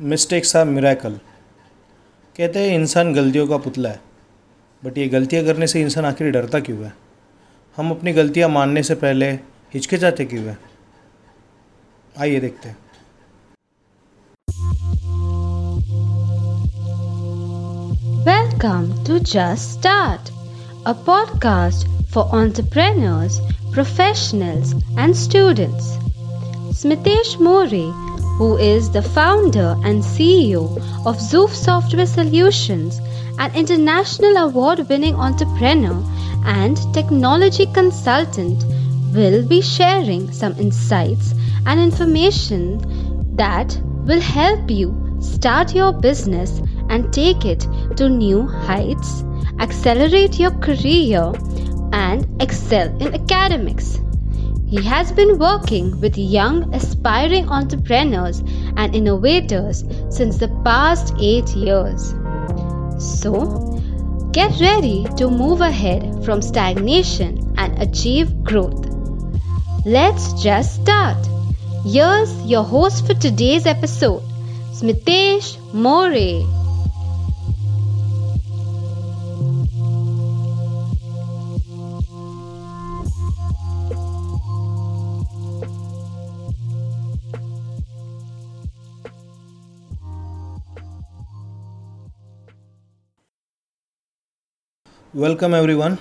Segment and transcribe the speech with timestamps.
[0.00, 1.12] Mistakes are miracle.
[2.36, 4.00] कहते हैं इंसान गलतियों का पुतला है।
[4.84, 6.92] बट ये गलतियाँ करने से इंसान आखिर डरता क्यों है?
[7.76, 9.30] हम अपनी गलतियाँ मानने से पहले
[9.74, 10.58] हिचकिचाते क्यों है?
[12.20, 12.78] आइए देखते हैं।
[18.24, 20.30] Welcome to Just Start,
[20.86, 23.32] a podcast for entrepreneurs,
[23.78, 26.06] professionals, and students.
[26.82, 30.76] Smitesh More, who is the founder and CEO
[31.06, 33.00] of Zoof Software Solutions,
[33.38, 36.02] an international award winning entrepreneur
[36.44, 38.64] and technology consultant,
[39.14, 41.32] will be sharing some insights
[41.64, 42.78] and information
[43.36, 47.66] that will help you start your business and take it
[47.96, 49.24] to new heights,
[49.60, 51.32] accelerate your career,
[51.92, 53.98] and excel in academics.
[54.76, 58.40] He has been working with young aspiring entrepreneurs
[58.76, 62.12] and innovators since the past eight years.
[62.98, 63.80] So,
[64.32, 68.84] get ready to move ahead from stagnation and achieve growth.
[69.86, 71.26] Let's just start.
[71.86, 74.22] Here's your host for today's episode,
[74.74, 76.55] Smitesh More.
[95.16, 95.96] Welcome everyone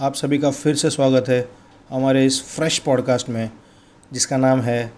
[0.00, 1.48] आप सभी का फिर से स्वागत है
[1.90, 3.50] हमारे इस fresh podcast में,
[4.12, 4.92] जिसका नाम है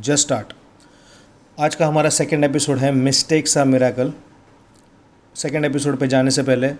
[0.00, 0.52] जस्ट स्टार्ट
[1.60, 4.12] आज का हमारा सेकंड एपिसोड है mistakes are miracle
[5.34, 6.70] second episode पे जाने से पहले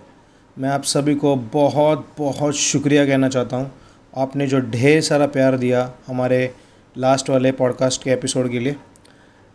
[0.58, 3.72] मैं आप सभी को बहुत बहुत शुक्रिया कहना चाहता हूँ।
[4.16, 6.54] आपने जो ढेर सारा प्यार दिया हमारे
[6.96, 8.76] लास्ट वाले पॉडकास्ट के एपिसोड के लिए,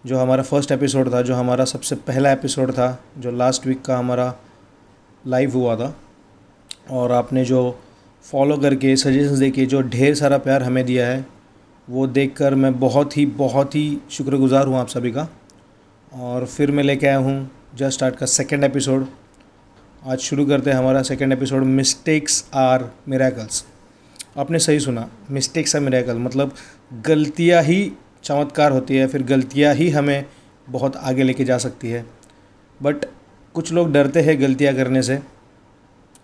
[0.05, 3.97] जो हमारा फ़र्स्ट एपिसोड था, जो हमारा सबसे पहला एपिसोड था, जो लास्ट वीक का
[3.97, 4.33] हमारा
[5.27, 5.95] लाइव हुआ था।
[6.85, 7.79] और आपने जो
[8.25, 11.25] फॉलो करके सजेशंस दे के जो ढेर सारा प्यार हमें दिया है,
[11.87, 15.27] वो देखकर मैं बहुत ही बहुत ही शुक्रगुज़ार हूँ आप सभी का।
[16.11, 19.07] और फिर मैं लेके आया हूँ जस्ट स्टार्ट का सेकेंड एपिसोड
[20.03, 23.63] आज शुरू करते हैं हमारा second episode mistakes are miracles
[24.37, 26.53] आपने सही सुना मिस्टेक्स आर मिराकल मतलब
[27.05, 27.91] गलतियाँ ही
[28.23, 30.25] चमत्कार होती है, फिर गलतियाँ ही हमें
[30.67, 32.05] बहुत आगे लेके जा सकती है।
[32.79, 33.05] बट
[33.55, 35.19] कुछ लोग डरते हैं गलतियाँ करने से।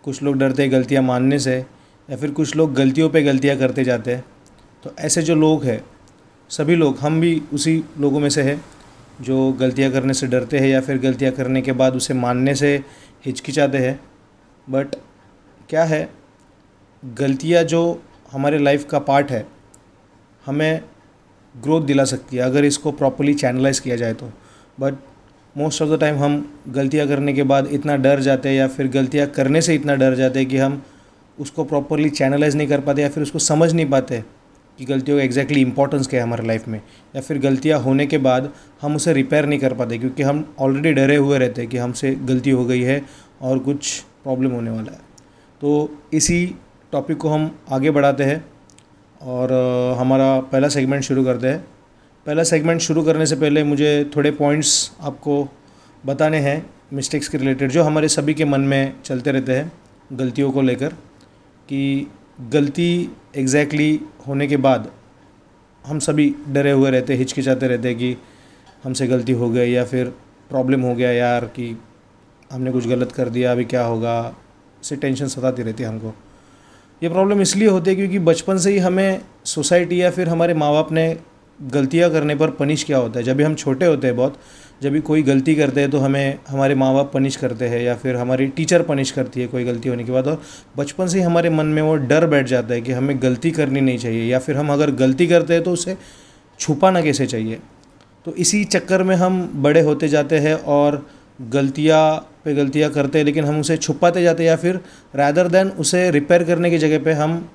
[0.10, 1.58] कुछ लोग डरते हैं गलतियाँ मानने से,
[2.10, 4.24] या फिर कुछ लोग गलतियों पे गलतियाँ करते जाते हैं।
[4.84, 5.84] तो ऐसे जो लोग हैं,
[6.50, 8.66] सभी लोग, हम भी उसी लोगों में से हैं,
[9.22, 12.76] जो गलतियाँ करने से डरते हैं, या फिर गलतियाँ करने के बाद उसे मानने से
[13.26, 14.00] हिचकिचाते हैं।
[14.70, 14.96] बट
[15.70, 16.10] क्या है,
[17.04, 19.46] गलतियाँ जो हमारे लाइफ का पार्ट है,
[20.46, 20.82] हमें
[21.56, 24.32] ग्रोथ दिला सकती है, अगर इसको प्रॉपरली चैनलाइज किया जाए तो।
[24.80, 24.94] But
[25.60, 26.36] most of the time हम
[26.68, 30.14] गलतियाँ करने के बाद इतना डर जाते हैं या फिर गलतियाँ करने से इतना डर
[30.16, 30.82] जाते हैं कि हम
[31.38, 34.24] उसको प्रॉपरली चैनलाइज नहीं कर पाते या फिर उसको समझ नहीं पाते
[34.80, 36.80] कि गलतियों का एग्जैक्टली इंपॉर्टेंस क्या है हमारे लाइफ में।
[37.16, 38.50] या फिर गलतियाँ होने के बाद
[38.82, 42.12] हम उसे रिपेयर नहीं कर पाते क्योंकि हम ऑलरेडी डरे हुए रहते हैं कि हमसे
[42.24, 43.02] गलती हो गई है
[43.42, 45.00] और कुछ प्रॉब्लम होने वाला है।
[45.62, 46.46] तो इसी
[46.92, 48.44] टॉपिक को हम आगे बढ़ाते हैं
[49.22, 49.54] और
[50.00, 51.66] हमारा पहला सेगमेंट शुरू करते हैं।
[52.26, 55.48] पहला सेगमेंट शुरू करने से पहले मुझे थोड़े पॉइंट्स आपको
[56.06, 59.72] बताने हैं मिस्टेक्स के रिलेटेड जो हमारे सभी के मन में चलते रहते हैं,
[60.14, 62.08] गलतियों को लेकर, कि
[62.42, 64.92] गलती एग्जैक्टली exactly होने के बाद
[65.86, 68.16] हम सभी डरे हुए रहते, हिचकिचाते रहते हैं कि
[68.84, 70.08] हमसे गलती हो गई या फिर
[70.50, 71.78] प्रॉब्लम हो गया यार कि
[72.52, 74.36] हमने कुछ गलत कर दिया, अभी क्या होगा,
[74.84, 76.14] से टेंशन सताती रहती है हमको।
[77.02, 80.72] ये प्रॉब्लम इसलिए होती है क्योंकि बचपन से ही हमें सोसाइटी या फिर हमारे माँ
[80.72, 81.18] बाप ने
[81.60, 83.26] गलतियाँ करने पर पनिश क्या होता है?
[83.26, 84.40] जब भी हम छोटे होते हैं बहुत,
[84.82, 87.96] जब भी कोई गलती करते हैं तो हमें हमारे माँ बाप पनिश करते हैं या
[87.96, 90.42] फिर हमारी टीचर पनिश करती है कोई गलती होने के बाद और
[90.78, 93.82] बचपन से ही हमारे मन में वो डर बैठ जाता है कि हमें गलती करनी
[93.82, 95.98] नहीं चाहिए या फिर हम अगर गलती करते हैं तो उसे
[96.60, 97.60] छुपाना कैसे चाहिए?
[98.26, 101.06] तो इसी चक्कर में हम बड़े होते जाते हैं और
[101.42, 102.02] गलतियाँ
[102.46, 104.80] पे गलतियाँ करते हैं लेकिन हम उसे छुपाते जाते हैं या फिर
[105.16, 107.50] रैदर देन उसे रिपेयर करने की जगह पे हम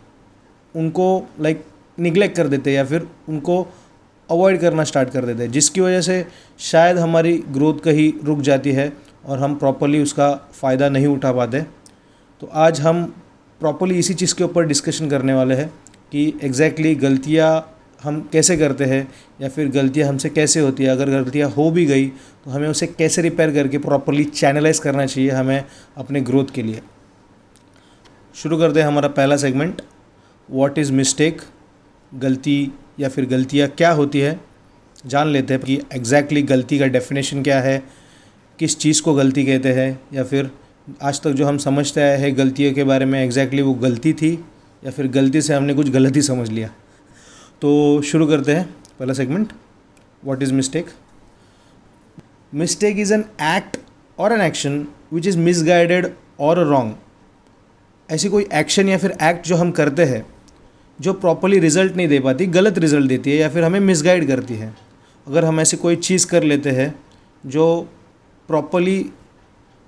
[0.76, 1.06] उनको
[1.40, 1.64] लाइक
[1.98, 3.66] निगलेक्ट कर देते हैं या फिर उनको
[4.30, 6.26] अवॉइड करना स्टार्ट कर देते हैं, जिसकी वजह से
[6.60, 8.92] शायद हमारी ग्रोथ कहीं रुक जाती है
[9.24, 11.60] और हम प्रॉपरली उसका फ़ायदा नहीं उठा पाते।
[12.42, 13.04] तो आज हम
[13.60, 15.68] प्रॉपरली इसी चीज़ के ऊपर डिस्कशन करने वाले हैं
[16.12, 17.70] कि एग्जैक्टली exactly गलतियाँ
[18.02, 19.06] हम कैसे करते हैं
[19.40, 22.06] या फिर गलतियाँ हमसे कैसे होती है। अगर गलतियाँ हो भी गई
[22.44, 25.64] तो हमें उसे कैसे रिपेयर करके प्रॉपरली चैनलाइज करना चाहिए हमें
[25.96, 26.80] अपने ग्रोथ के लिए।
[28.34, 29.82] शुरू करते हैं हमारा पहला सेगमेंट
[30.48, 31.42] व्हाट इज़ मिस्टेक
[32.14, 34.38] गलती या फिर गलतियाँ क्या होती है,
[35.06, 37.82] जान लेते हैं कि एग्जैक्टली exactly गलती का डेफिनेशन क्या है,
[38.58, 40.50] किस चीज़ को गलती कहते हैं, या फिर
[41.02, 44.12] आज तक जो हम समझते आए हैं गलतियों के बारे में एग्जैक्टली exactly वो गलती
[44.12, 44.32] थी,
[44.82, 46.68] या फिर गलती से हमने कुछ गलत ही समझ लिया।
[47.62, 48.64] तो शुरू करते हैं,
[48.98, 49.52] पहला segment
[50.24, 50.86] what is mistake
[52.52, 53.76] mistake is an act
[54.18, 56.06] और an action which is misguided
[56.40, 56.94] और रॉन्ग
[58.08, 60.24] ऐसी कोई एक्शन या फिर एक्ट जो हम करते हैं
[60.98, 64.54] जो प्रॉपरली रिज़ल्ट नहीं दे पाती, गलत रिज़ल्ट देती है या फिर हमें मिसगाइड करती
[64.54, 64.74] है।
[65.26, 66.94] अगर हम ऐसी कोई चीज़ कर लेते हैं
[67.44, 67.66] जो
[68.48, 69.04] प्रॉपरली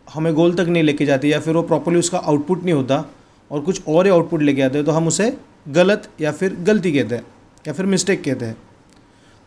[0.07, 3.05] हमें गोल तक नहीं लेके जाती या फिर वो प्रॉपरली उसका आउटपुट नहीं होता
[3.51, 5.33] और कुछ और ही आउटपुट लेके आते हैं तो हम उसे
[5.71, 7.25] गलत या फिर गलती कहते हैं
[7.65, 8.57] या फिर मिस्टेक कहते हैं।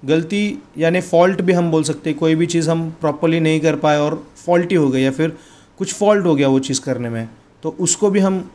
[0.04, 0.42] गलती
[0.78, 3.98] यानी फॉल्ट भी हम बोल सकते हैं, कोई भी चीज़ हम प्रॉपरली नहीं कर पाए
[4.00, 5.38] और फॉल्टी हो गई या फिर
[5.80, 7.28] कुछ फॉल्ट हो गया वो चीज़ करने में
[7.64, 8.50] तो उसको भी हम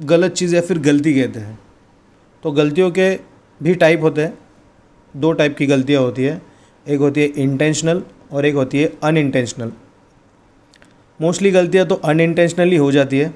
[0.00, 1.58] गलत चीज़ या फिर गलती कहते हैं।
[2.42, 3.14] तो गलतियों के
[3.60, 4.38] भी टाइप होते हैं।
[5.14, 6.40] दो टाइप की गलतियाँ होती है।
[6.86, 8.02] एक होती है इंटेंशनल
[8.32, 9.72] और एक होती है अनइंटेंशनल
[11.20, 13.32] मोस्टली गलतियाँ तो अनइंटेंशनली हो जाती है।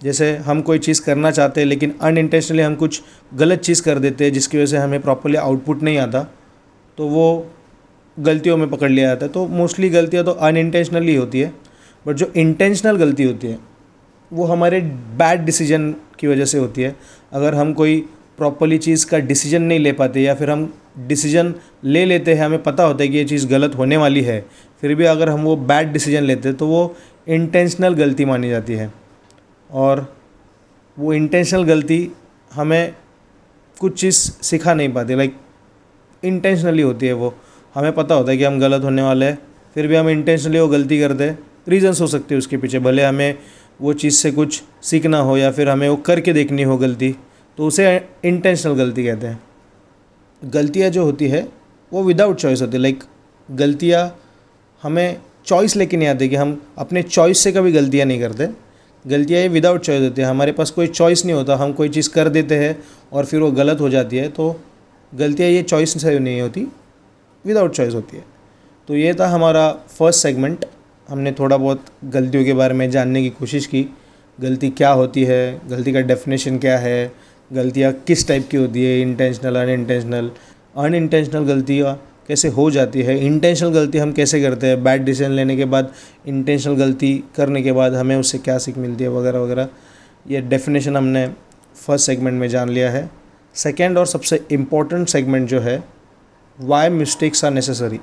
[0.00, 3.02] जैसे हम कोई चीज़ करना चाहते हैं, लेकिन अनइंटेंशनली हम कुछ
[3.34, 6.22] गलत चीज़ कर देते हैं, जिसकी वजह से हमें प्रॉपरली आउटपुट नहीं आता
[6.98, 7.46] तो वो
[8.16, 11.52] गलतियों में पकड़ लिया जाता है। तो मोस्टली गलतियाँ तो अनइंटेंशनली होती है
[12.06, 13.58] बट जो इंटेंशनल गलती होती है,
[14.30, 14.80] वो हमारे
[15.16, 16.94] बैड डिसीज़न की वजह से होती है।
[17.32, 18.04] अगर हम कोई
[18.38, 21.54] प्रॉपरली चीज़ का डिसीज़न नहीं ले पाते या फिर हम डिसीज़न
[21.84, 24.40] ले लेते हैं, हमें पता होता है कि ये चीज़ गलत होने वाली है,
[24.82, 26.94] फिर भी अगर हम वो बैड डिसीज़न लेते हैं तो वो
[27.28, 28.92] इंटेंशनल गलती मानी जाती है।
[29.70, 30.14] और
[30.96, 32.08] वो इंटेंशनल गलती
[32.50, 32.94] हमें
[33.76, 35.36] कुछ चीज़ सिखा नहीं पाती लाइक
[36.22, 37.34] इंटेंशनली होती है वो।
[37.74, 39.38] हमें पता होता है कि हम गलत होने वाले हैं,
[39.74, 43.02] फिर भी हम इंटेंशनली वो गलती करते हैं रीजन्स हो सकते हैं उसके पीछे, भले
[43.02, 43.38] हमें
[43.80, 47.14] वो चीज़ से कुछ सीखना हो या फिर हमें वो करके देखनी हो गलती।
[47.58, 49.40] तो उसे इंटेंशनल गलती कहते हैं।
[50.44, 51.48] गलतियाँ जो होती है,
[51.92, 53.04] वो विदाउट चॉइस होती है। लाइक
[53.48, 54.18] गलतियाँ
[54.82, 58.48] हमें चॉइस लेके नहीं आती कि हम अपने चॉइस से कभी गलतियाँ नहीं करते।
[59.04, 62.10] गलतियाँ ये विदाउट चॉइस होती है। हमारे पास कोई चॉइस नहीं होता। हम कोई चीज़
[62.10, 62.78] कर देते हैं
[63.12, 64.60] और फिर वो गलत हो जाती है तो
[65.14, 66.66] गलतियाँ ये चॉइस से नहीं होती।
[67.44, 68.24] विदाउट चॉइस होती है।
[68.88, 70.64] तो ये था हमारा फ़र्स्ट सेगमेंट
[71.08, 73.86] हमने थोड़ा बहुत गलतियों के बारे में जानने की कोशिश की।
[74.38, 75.60] गलती क्या होती है?
[75.68, 77.12] गलती का डेफिनेशन क्या है?
[77.50, 80.30] गलतियाँ किस टाइप की होती है intentional unintentional
[80.76, 81.94] unintentional गलतियाँ
[82.28, 85.92] कैसे हो जाती है इंटेंशनल गलती हम कैसे करते हैं बैड डिसीज़न लेने के बाद
[86.26, 89.68] इंटेंशनल गलती करने के बाद हमें उससे क्या सीख मिलती है वगैरह वगैरह।
[90.28, 91.26] ये डेफिनेशन हमने
[91.76, 93.10] फ़र्स्ट सेगमेंट में जान लिया है।
[93.54, 95.82] सेकेंड और सबसे इम्पोर्टेंट सेगमेंट जो है
[96.58, 98.00] वाई मिस्टेक्स आर नेसेसरी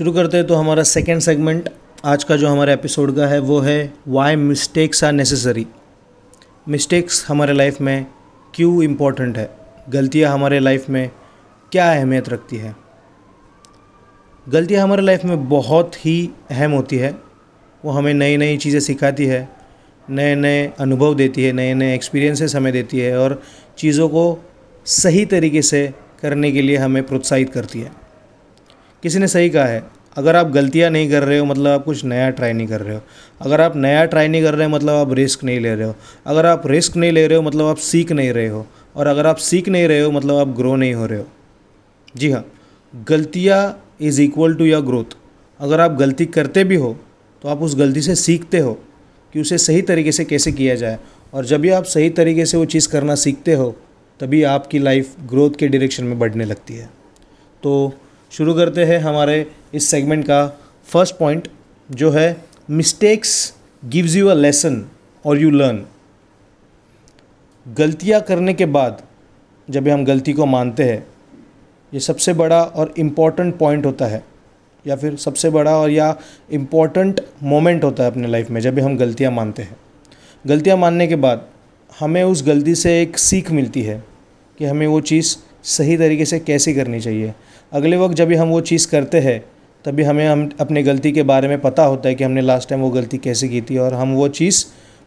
[0.00, 1.68] शुरू करते हैं तो हमारा सेकेंड सेगमेंट
[2.04, 5.66] आज का जो हमारा एपिसोड का है, वो है why mistakes are necessary
[6.68, 8.06] mistakes हमारे लाइफ में
[8.54, 9.48] क्यों इम्पोर्टेंट है?
[9.88, 11.10] गलतियाँ हमारे लाइफ में
[11.72, 12.74] क्या अहमियत रखती है?
[14.46, 17.14] गलतियाँ हमारे लाइफ में बहुत ही अहम होती है।
[17.84, 19.48] वो हमें नई नई चीज़ें सिखाती है
[20.10, 23.42] नए नए अनुभव देती है नए नए एक्सपीरियंसेस हमें देती है और
[23.78, 24.44] चीज़ों को
[24.86, 25.88] सही तरीके से
[26.22, 28.09] करने के लिए हमें प्रोत्साहित करती है।
[29.02, 29.82] किसी ने सही कहा है।
[30.16, 32.94] अगर आप गलतियाँ नहीं कर रहे हो मतलब आप कुछ नया ट्राई नहीं कर रहे
[32.96, 33.02] हो।
[33.40, 35.94] अगर आप नया ट्राई नहीं कर रहे हो मतलब आप रिस्क नहीं ले रहे हो।
[36.26, 38.66] अगर आप रिस्क नहीं ले रहे हो मतलब आप सीख नहीं रहे हो।
[38.96, 41.26] और अगर आप सीख नहीं रहे हो मतलब आप ग्रो नहीं हो रहे हो।
[42.16, 42.44] जी हाँ
[42.94, 43.60] गलतियाँ
[44.00, 45.16] is equal to your growth
[45.60, 46.96] अगर आप गलती करते भी हो
[47.44, 48.72] तो आप उस गलती से सीखते हो
[49.34, 50.98] कि उसे सही तरीके से कैसे किया जाए।
[51.34, 53.70] और जब भी आप सही तरीके से वो चीज़ करना सीखते हो,
[54.20, 56.86] तभी आपकी लाइफ ग्रोथ के डायरेक्शन में बढ़ने लगती है।
[57.62, 57.92] तो
[58.32, 60.46] शुरू करते हैं हमारे इस सेगमेंट का
[60.88, 61.48] फ़र्स्ट पॉइंट
[61.90, 62.36] जो है
[62.70, 63.32] mistakes
[63.82, 64.84] gives you a lesson
[65.24, 65.84] और यू लर्न
[67.66, 69.02] गलतियाँ करने के बाद
[69.68, 71.06] जब हम गलती को मानते हैं,
[71.92, 74.22] ये सबसे बड़ा और इंपॉर्टेंट पॉइंट होता है,
[74.86, 76.16] या फिर सबसे बड़ा और या
[76.50, 79.76] इंपॉर्टेंट मोमेंट होता है अपने लाइफ में जब हम गलतियाँ मानते हैं।
[80.44, 81.46] गलतियाँ मानने के बाद
[81.92, 84.02] हमें उस गलती से एक सीख मिलती है
[84.58, 85.36] कि हमें वो चीज़
[85.68, 87.34] सही तरीके से कैसे करनी चाहिए।
[87.72, 89.40] अगले वक्त जब भी हम वो चीज़ करते हैं,
[89.84, 92.80] तभी हमें हम अपने गलती के बारे में पता होता है कि हमने लास्ट टाइम
[92.82, 94.64] वो गलती कैसे की थी और हम वो चीज़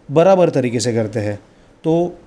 [0.09, 1.35] बराबर तरीके से करते हैं।
[1.83, 2.17] तो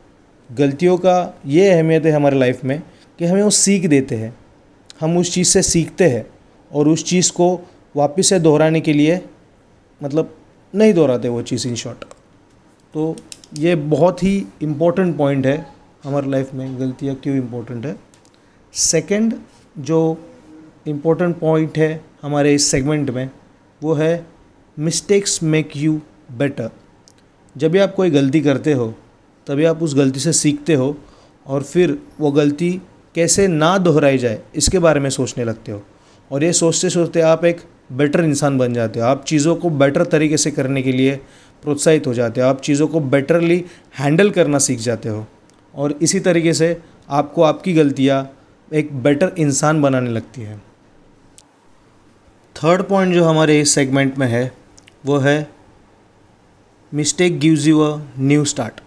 [0.51, 1.17] गलतियों का
[1.47, 2.81] ये अहमियत है हमारे लाइफ में
[3.19, 4.35] कि हमें वो सीख देते हैं।
[5.01, 6.25] हम उस चीज़ से सीखते हैं
[6.71, 7.49] और उस चीज़ को
[7.95, 9.21] वापस से दोहराने के लिए
[10.01, 10.35] मतलब
[10.75, 12.05] नहीं दोहराते वो चीज़ इन शॉर्ट
[12.95, 13.15] तो
[13.59, 15.67] ये बहुत ही इम्पोर्टेंट पॉइंट है
[16.05, 17.97] हमारे लाइफ में, गलतियाँ क्यों इम्पोर्टेंट है।
[18.75, 19.35] सेकंड
[19.79, 20.19] जो
[20.87, 23.31] इम्पोर्टेंट पॉइंट है हमारे इस सेगमेंट में,
[23.83, 24.27] वो है
[24.79, 26.01] मिस्टेक्स मेक यू
[26.39, 26.71] बेटर
[27.57, 28.95] जब भी आप कोई गलती करते हो,
[29.47, 30.97] तभी आप उस गलती से सीखते हो
[31.47, 32.81] और फिर वो गलती
[33.15, 35.83] कैसे ना दोहराई जाए, इसके बारे में सोचने लगते हो।
[36.31, 37.61] और ये सोचते सोचते आप एक
[37.93, 41.17] बेटर इंसान बन जाते हो। आप चीज़ों को बेटर तरीके से करने के लिए
[41.63, 43.65] प्रोत्साहित हो जाते हो। आप चीज़ों को बेटरली
[43.99, 45.27] हैंडल करना सीख जाते हो।
[45.75, 46.77] और इसी तरीके से
[47.11, 48.36] आपको आपकी गलतियाँ
[48.75, 50.57] एक बेटर इंसान बनाने लगती है।
[52.57, 54.53] थर्ड पॉइंट जो हमारे इस सेगमेंट में है,
[55.07, 55.51] वो है
[56.93, 58.81] mistake gives you a new start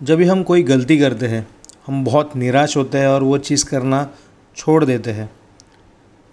[0.00, 1.46] जब भी हम कोई गलती करते हैं,
[1.86, 4.08] हम बहुत निराश होते हैं और वो चीज़ करना
[4.56, 5.30] छोड़ देते हैं।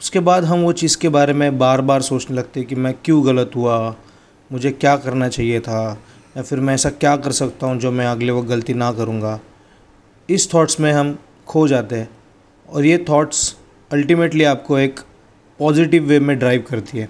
[0.02, 2.94] उसके बाद हम वो चीज़ के बारे में बार बार सोचने लगते हैं कि मैं
[3.06, 3.96] क्यों गलत हुआ,
[4.52, 6.02] मुझे क्या करना चाहिए था,
[6.38, 9.40] या फिर मैं ऐसा क्या कर सकता हूँ जो मैं अगले वो गलती ना करूँगा।
[10.30, 11.18] इस थॉट्स में हम
[11.48, 12.10] खो जाते हैं।
[12.74, 13.56] और ये थॉट्स
[13.92, 15.00] अल्टीमेटली आपको एक
[15.60, 17.10] पॉजिटिव वे में ड्राइव करती है।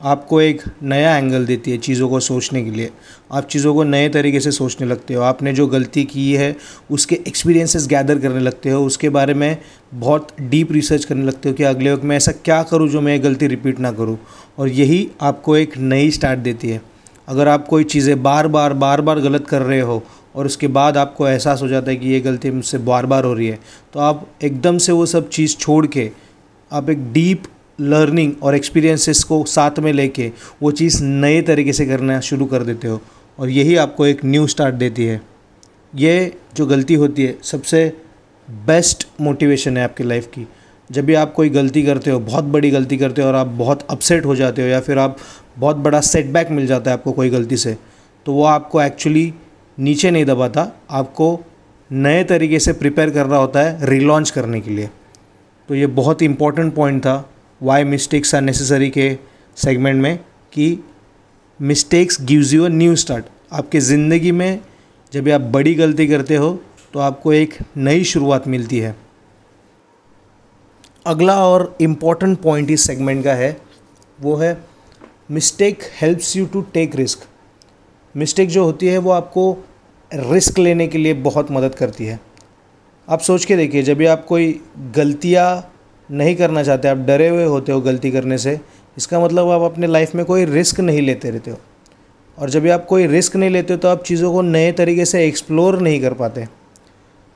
[0.00, 2.90] आपको एक नया एंगल देती है चीज़ों को सोचने के लिए।
[3.32, 6.56] आप चीज़ों को नए तरीके से सोचने लगते हो। आपने जो गलती की है,
[6.90, 9.56] उसके एक्सपीरियंसेस गैदर करने लगते हो। उसके बारे में
[9.94, 13.22] बहुत डीप रिसर्च करने लगते हो कि अगले वक्त मैं ऐसा क्या करूँ जो मैं
[13.24, 14.18] गलती रिपीट ना करूँ।
[14.58, 16.80] और यही आपको एक नई स्टार्ट देती है।
[17.28, 20.02] अगर आप कोई चीज़ें बार बार बार बार गलत कर रहे हो
[20.34, 23.32] और उसके बाद आपको एहसास हो जाता है कि ये गलती मुझसे बार बार हो
[23.34, 23.58] रही है।
[23.94, 26.10] तो आप एकदम से वो सब चीज़ छोड़ के,
[26.70, 27.42] आप एक डीप
[27.78, 30.30] लर्निंग और एक्सपीरियंसेस को साथ में लेके
[30.62, 33.00] वो चीज़ नए तरीके से करना शुरू कर देते हो
[33.38, 35.20] और यही आपको एक न्यू स्टार्ट देती है।
[35.94, 37.86] ये जो गलती होती है, सबसे
[38.48, 40.46] बेस्ट मोटिवेशन है आपकी लाइफ की।
[40.90, 43.86] जब भी आप कोई गलती करते हो, बहुत बड़ी गलती करते हो और आप बहुत
[43.90, 45.16] अपसेट हो जाते हो या फिर आप
[45.58, 47.76] बहुत बड़ा सेटबैक मिल जाता है आपको कोई गलती से
[48.26, 49.32] तो वो आपको एक्चुअली
[49.78, 51.38] नीचे नहीं दबाता आपको
[51.90, 54.90] नए तरीके से प्रिपेयर कर रहा होता है रिलॉन्च करने के लिए।
[55.68, 57.14] तो ये बहुत ही इंपॉर्टेंट पॉइंट था
[57.60, 59.16] वाई मिस्टेक्स आर नेसेसरी के
[59.56, 60.16] सेगमेंट में
[60.52, 60.78] कि
[61.60, 64.60] mistakes gives you a new start आपके ज़िंदगी में
[65.12, 66.58] जब आप बड़ी गलती करते हो
[66.92, 68.94] तो आपको एक नई शुरुआत मिलती है।
[71.06, 73.56] अगला और इंपॉर्टेंट पॉइंट इस सेगमेंट का है,
[74.18, 74.56] वो है
[75.30, 77.26] mistake helps you to take risk
[78.14, 79.56] mistake जो होती है वो आपको
[80.10, 82.18] रिस्क लेने के लिए बहुत मदद करती है।
[83.08, 84.60] आप सोच के देखिए, जब भी आप कोई
[84.96, 85.70] गलतियाँ
[86.08, 88.58] नहीं करना चाहते, आप डरे हुए होते हो गलती करने से,
[88.96, 91.58] इसका मतलब आप अपने लाइफ में कोई रिस्क नहीं लेते रहते हो।
[92.38, 95.04] और जब भी आप कोई रिस्क नहीं लेते हो तो आप चीज़ों को नए तरीके
[95.04, 96.46] से एक्सप्लोर नहीं कर पाते।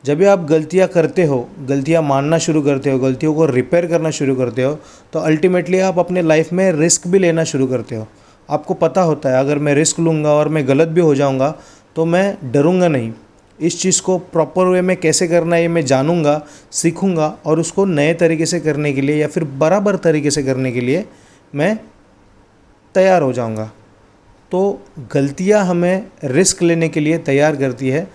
[0.05, 4.11] जब भी आप गलतियाँ करते हो, गलतियाँ मानना शुरू करते हो, गलतियों को रिपेयर करना
[4.13, 4.73] शुरू करते हो
[5.13, 8.07] तो अल्टीमेटली आप अपने लाइफ में रिस्क भी लेना शुरू करते हो।
[8.49, 11.55] आपको पता होता है, अगर मैं रिस्क लूँगा और मैं गलत भी हो जाऊँगा
[11.97, 13.13] तो मैं डरूँगा नहीं।
[13.59, 16.41] इस चीज़ को प्रॉपर वे में कैसे करना है, ये मैं जानूँगा,
[16.73, 20.73] सीखूँगा और उसको नए तरीके से करने के लिए या फिर बराबर तरीके से करने
[20.73, 21.05] के लिए
[21.53, 21.79] मैं
[22.95, 23.71] तैयार हो जाऊँगा।
[24.53, 24.81] तो
[25.13, 28.07] गलतियाँ हमें रिस्क लेने के लिए तैयार करती है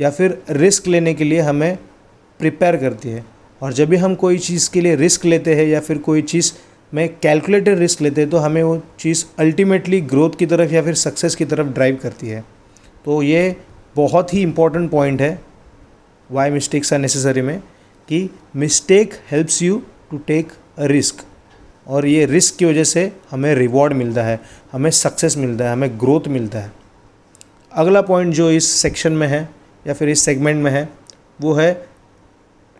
[0.00, 1.78] या फिर रिस्क लेने के लिए हमें
[2.40, 3.24] प्रिपेयर करती है।
[3.60, 6.52] और जब भी हम कोई चीज़ के लिए रिस्क लेते हैं या फिर कोई चीज़
[6.92, 10.94] में कैलकुलेटेड रिस्क लेते हैं तो हमें वो चीज़ अल्टीमेटली ग्रोथ की तरफ़ या फिर
[10.94, 12.44] सक्सेस की तरफ़ ड्राइव करती है।
[13.04, 13.56] तो ये
[13.96, 15.40] बहुत ही इंपॉर्टेंट पॉइंट है
[16.30, 17.58] वाई मिस्टेक्स आर नेसेसरी में,
[18.08, 21.24] कि mistake helps you to take a risk
[21.86, 24.40] और ये रिस्क की वजह से हमें रिवॉर्ड मिलता है,
[24.72, 26.72] हमें सक्सेस मिलता है, हमें ग्रोथ मिलता है।
[27.72, 29.48] अगला पॉइंट जो इस सेक्शन में है,
[29.86, 30.88] या फिर इस सेगमेंट में है,
[31.40, 31.88] वो है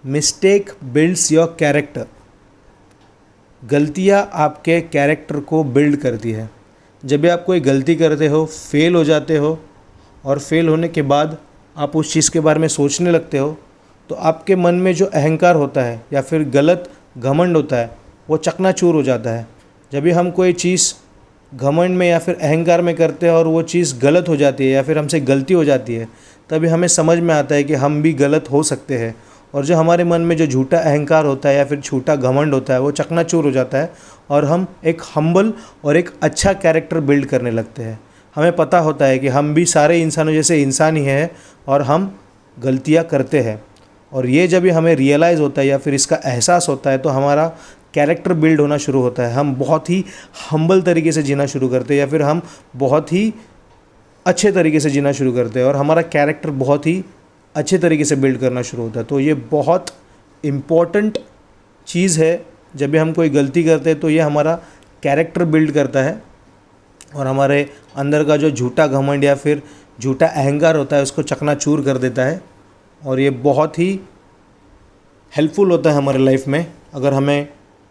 [0.05, 2.07] मिस्टेक बिल्ड्स योर कैरेक्टर
[3.63, 6.49] गलतियाँ आपके कैरेक्टर को बिल्ड करती है।
[7.03, 9.59] जब भी आप कोई गलती करते हो फेल हो जाते हो
[10.25, 11.37] और फेल होने के बाद
[11.77, 13.57] आप उस चीज़ के बारे में सोचने लगते हो
[14.11, 17.91] तो आपके मन में जो अहंकार होता है या फिर गलत घमंड होता है,
[18.29, 19.47] वो चकनाचूर हो जाता है।
[19.93, 20.93] जब भी हम कोई चीज़
[21.53, 24.71] घमंड में या फिर अहंकार में करते हैं और वो चीज़ गलत हो जाती है
[24.71, 26.09] या फिर हमसे गलती हो जाती है,
[26.51, 29.15] तभी हमें समझ में आता है कि हम भी गलत हो सकते हैं।
[29.55, 32.75] और जो हमारे मन में जो झूठा अहंकार होता है या फिर झूठा घमंड होता
[32.75, 33.93] है, वो चकनाचूर हो जाता है
[34.31, 35.53] और हम एक हम्बल
[35.85, 37.99] और एक अच्छा कैरेक्टर बिल्ड करने लगते हैं।
[38.37, 41.31] हमें पता होता है कि हम भी सारे इंसानों जैसे इंसान ही हैं
[41.69, 42.15] और हम
[42.57, 43.63] गलतियाँ करते हैं।
[44.13, 47.09] और ये जब भी हमें रियलाइज़ होता है या फिर इसका एहसास होता है तो
[47.09, 47.47] हमारा
[47.95, 50.05] कैरेक्टर बिल्ड होना शुरू होता है। हम बहुत ही
[50.51, 52.43] हम्बल तरीके से जीना शुरू करते हैं या फिर हम
[52.77, 53.33] बहुत ही
[54.27, 57.03] अच्छे तरीके से जीना शुरू करते हैं और हमारा कैरेक्टर बहुत ही
[57.55, 59.87] अच्छे तरीके से बिल्ड करना शुरू होता है। तो ये बहुत
[60.45, 61.19] इंपॉर्टेंट
[61.87, 64.55] चीज़ है। जब भी हम कोई गलती करते हैं तो ये हमारा
[65.03, 66.23] कैरेक्टर बिल्ड करता है।
[67.15, 69.63] और हमारे अंदर का जो झूठा घमंड या फिर
[70.01, 72.41] झूठा अहंकार होता है, उसको चकनाचूर कर देता है।
[73.07, 74.01] और ये बहुत ही
[75.37, 77.49] हेल्पफुल होता है हमारे लाइफ में। अगर हमें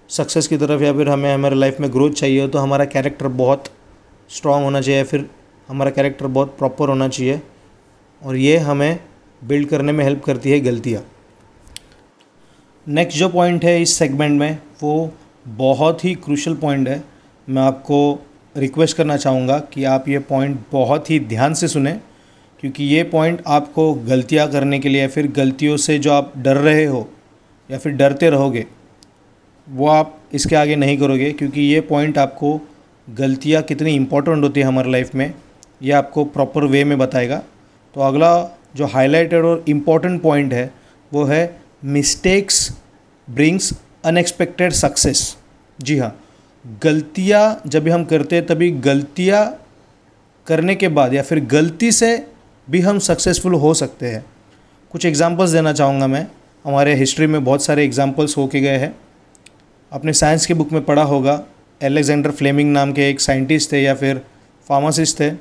[0.09, 3.27] सक्सेस की तरफ़ या फिर हमें, हमारे लाइफ में ग्रोथ चाहिए हो तो हमारा कैरेक्टर
[3.27, 3.63] बहुत
[4.29, 5.29] स्ट्रांग होना चाहिए। फिर
[5.67, 7.41] हमारा कैरेक्टर बहुत प्रॉपर होना चाहिए।
[8.25, 8.99] और ये हमें
[9.41, 11.03] बिल्ड करने में हेल्प करती है गलतियाँ।
[12.87, 15.11] नेक्स्ट जो पॉइंट है इस सेगमेंट में, वो
[15.47, 17.03] बहुत ही क्रूशल पॉइंट है।
[17.47, 18.19] मैं आपको
[18.55, 21.91] रिक्वेस्ट करना चाहूँगा कि आप ये पॉइंट बहुत ही ध्यान से सुने,
[22.59, 26.57] क्योंकि ये पॉइंट आपको गलतियाँ करने के लिए, या फिर गलतियों से जो आप डर
[26.57, 27.07] रहे हो,
[27.69, 28.65] या फिर डरते रहोगे,
[29.67, 32.59] वो आप इसके आगे नहीं करोगे, क्योंकि ये पॉइंट आपको
[33.07, 35.33] गलतियाँ कितनी इंपॉर्टेंट होती है हमारे लाइफ में,
[35.81, 37.43] ये आपको प्रॉपर वे में बताएगा।
[37.95, 40.71] तो अगला जो हाईलाइटेड और इंपॉर्टेंट पॉइंट है,
[41.11, 42.71] वो है मिस्टेक्स
[43.27, 43.73] ब्रिंग्स
[44.05, 45.35] अनएक्सपेक्टेड सक्सेस
[45.79, 46.15] जी हाँ
[46.83, 49.65] गलतियाँ जब भी हम करते हैं, तभी गलतियाँ
[50.47, 52.27] करने के बाद या फिर गलती से
[52.67, 54.25] भी हम सक्सेसफुल हो सकते हैं।
[54.91, 56.25] कुछ एग्जांपल्स देना चाहूँगा मैं।
[56.65, 58.95] हमारे हिस्ट्री में बहुत सारे एग्जांपल्स हो के गए हैं।
[59.91, 61.43] अपने साइंस के बुक में पढ़ा होगा
[61.81, 64.21] एलेक्जेंडर फ्लेमिंग नाम के एक साइंटिस्ट थे या फिर
[64.67, 65.31] फार्मासिस्ट थे,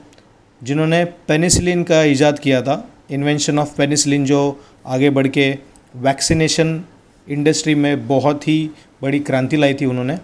[0.62, 2.76] जिन्होंने पेनिसिलिन का ईजाद किया था।
[3.10, 5.50] इन्वेंशन ऑफ़ पेनिसिलिन जो आगे बढ़ के
[5.96, 6.80] वैक्सीनेशन
[7.28, 8.70] इंडस्ट्री में बहुत ही
[9.02, 10.18] बड़ी क्रांति लाई थी उन्होंने।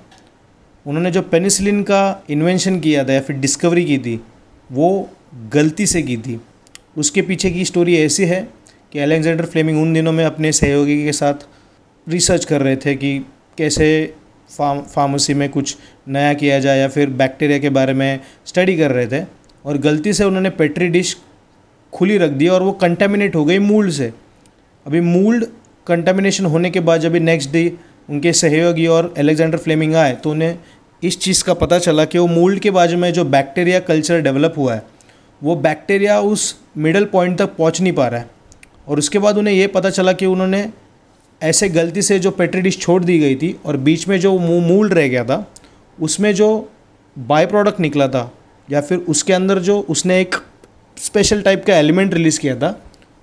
[0.86, 4.20] उन्होंने जो पेनिसिलिन का इन्वेंशन किया था या फिर डिस्कवरी की थी,
[4.72, 5.10] वो
[5.52, 6.40] गलती से की थी।
[6.96, 8.48] उसके पीछे की स्टोरी ऐसी है
[8.92, 11.46] कि अलेक्जेंडर फ्लेमिंग उन दिनों में अपने सहयोगी के साथ
[12.08, 13.18] रिसर्च कर रहे थे कि
[13.58, 14.14] कैसे
[14.50, 15.76] फार्म फार्मेसी में कुछ
[16.08, 19.24] नया किया जाए या फिर बैक्टीरिया के बारे में स्टडी कर रहे थे
[19.64, 21.16] और गलती से उन्होंने पेट्री डिश
[21.92, 24.12] खुली रख दी और वो कंटेमिनेट हो गई मूल्ड से।
[24.86, 25.44] अभी मूल्ड
[25.86, 27.72] कंटेमिनेशन होने के बाद जब नेक्स्ट डे
[28.08, 30.58] उनके सहयोगी और एलेक्जेंडर फ्लेमिंग आए तो उन्हें
[31.02, 34.54] इस चीज़ का पता चला कि वो मूल्ड के बाजू में जो बैक्टीरिया कल्चर डेवलप
[34.56, 34.82] हुआ है,
[35.42, 38.30] वो बैक्टीरिया उस मिडल पॉइंट तक पहुँच नहीं पा रहा है।
[38.88, 40.68] और उसके बाद उन्हें ये पता चला कि उन्होंने
[41.42, 44.92] ऐसे गलती से जो पेट्री डिश छोड़ दी गई थी और बीच में जो मूल्ड
[44.94, 45.46] रह गया था,
[45.98, 46.70] उसमें जो
[47.16, 48.30] बाई प्रोडक्ट निकला था,
[48.68, 50.36] या फिर उसके अंदर जो उसने एक
[51.02, 52.78] स्पेशल टाइप का एलिमेंट रिलीज़ किया था,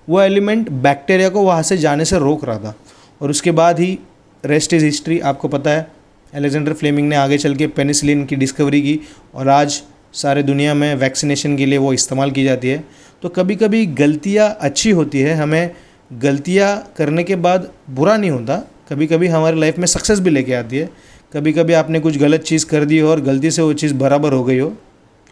[0.08, 2.74] वो एलिमेंट बैक्टीरिया को वहाँ से जाने से रोक रहा था।
[3.20, 3.98] और उसके बाद ही
[4.44, 5.86] रेस्ट इज़ हिस्ट्री आपको पता है
[6.32, 8.98] एलेक्जेंडर फ्लेमिंग ने आगे चल के पेनिसिलिन की डिस्कवरी की
[9.34, 9.80] और आज
[10.14, 12.84] सारे दुनिया में वैक्सीनेशन के लिए वो इस्तेमाल की जाती है।
[13.22, 15.70] तो कभी कभी गलतियाँ अच्छी होती है, हमें
[16.12, 18.56] गलतियाँ करने के बाद बुरा नहीं होता।
[18.90, 20.90] कभी कभी हमारे लाइफ में सक्सेस भी लेके आती है।
[21.32, 24.32] कभी कभी आपने कुछ गलत चीज़ कर दी हो और गलती से वो चीज़ बराबर
[24.32, 24.72] हो गई हो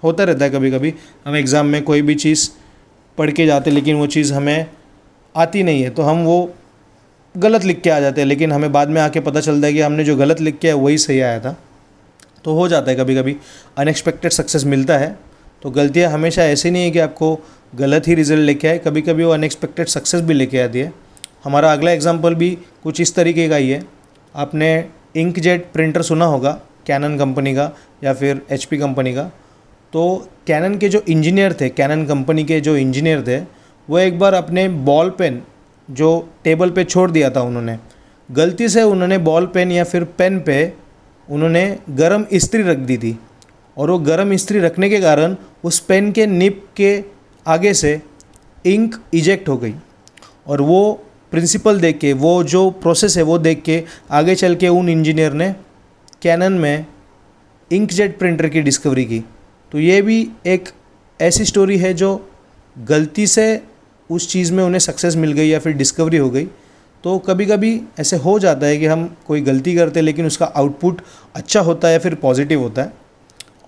[0.03, 0.93] होता रहता है कभी कभी
[1.27, 2.49] हम एग्ज़ाम में कोई भी चीज़
[3.19, 4.67] पढ़ के जाते लेकिन वो चीज़ हमें
[5.35, 6.39] आती नहीं है तो हम वो
[7.35, 9.81] गलत लिख के आ जाते हैं, लेकिन हमें बाद में आके पता चलता है कि
[9.81, 11.57] हमने जो गलत लिख के है वही सही आया था।
[12.45, 13.37] तो हो जाता है कभी कभी
[13.79, 15.17] अनएक्सपेक्टेड सक्सेस मिलता है
[15.63, 17.35] तो गलतियाँ हमेशा ऐसी नहीं है कि आपको
[17.73, 20.93] गलत ही रिज़ल्ट लेके आए कभी कभी वो अनएक्सपेक्टेड सक्सेस भी लेके आती है।
[21.45, 22.51] हमारा अगला एग्ज़ाम्पल भी
[22.83, 23.83] कुछ इस तरीके का ही है।
[24.35, 24.69] आपने
[25.17, 26.51] इंक जेट प्रिंटर सुना होगा
[26.87, 27.71] कैनन कंपनी का
[28.05, 29.31] या फिर एचपी कंपनी का?
[29.93, 33.39] तो कैनन के जो इंजीनियर थे कैनन कंपनी के जो इंजीनियर थे,
[33.89, 35.43] वो एक बार अपने बॉल पेन
[35.89, 36.09] जो
[36.45, 37.79] टेबल पे छोड़ दिया था उन्होंने।
[38.29, 40.73] गलती से उन्होंने बॉल पेन या फिर पेन पे
[41.29, 43.17] उन्होंने गर्म इस्त्री रख दी थी
[43.77, 46.93] और वो गर्म इस्त्री रखने के कारण उस पेन के निप के
[47.47, 48.01] आगे से
[48.67, 49.75] इंक इजेक्ट हो गई
[50.47, 50.81] और वो
[51.31, 55.33] प्रिंसिपल देख के, वो जो प्रोसेस है वो देख के आगे चल के उन इंजीनियर
[55.33, 55.55] ने
[56.23, 56.87] कैनन में
[57.71, 59.23] इंकजेट प्रिंटर की डिस्कवरी की।
[59.73, 60.69] तो ये भी एक
[61.21, 62.31] ऐसी स्टोरी है जो
[62.77, 63.63] गलती से
[64.11, 66.45] उस चीज़ में उन्हें सक्सेस मिल गई या फिर डिस्कवरी हो गई।
[67.05, 70.47] तो कभी कभी ऐसे हो जाता है कि हम कोई गलती करते हैं, लेकिन उसका
[70.47, 71.01] आउटपुट
[71.35, 72.93] अच्छा होता है या फिर पॉजिटिव होता है।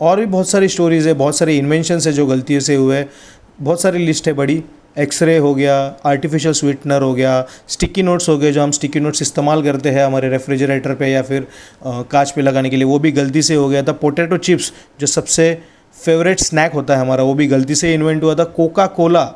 [0.00, 3.04] और भी बहुत सारी स्टोरीज़ है, बहुत सारे इन्वेंशंस है जो गलतियों से हुए
[3.60, 4.62] बहुत सारी लिस्ट है बड़ी।
[4.98, 5.74] एक्सरे हो गया
[6.06, 10.04] आर्टिफिशियल स्वीटनर हो गया स्टिकी नोट्स हो गए जो हम स्टिकी नोट्स इस्तेमाल करते हैं
[10.04, 11.46] हमारे रेफ्रिजरेटर पे या फिर
[11.84, 15.06] कांच पे लगाने के लिए। वो भी गलती से हो गया। था पोटैटो चिप्स जो
[15.06, 15.46] सबसे
[16.04, 19.26] फेवरेट स्नैक होता है हमारा, वो भी गलती से इन्वेंट हुआ था कोका कोला